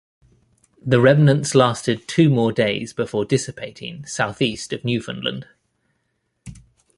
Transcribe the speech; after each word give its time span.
The 0.83 0.99
remnants 0.99 1.53
lasted 1.53 2.07
two 2.07 2.31
more 2.31 2.51
days 2.51 2.91
before 2.91 3.23
dissipating 3.23 4.03
southeast 4.07 4.73
of 4.73 4.83
Newfoundland. 4.83 5.45